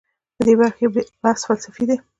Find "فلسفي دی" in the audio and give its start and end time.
1.49-1.97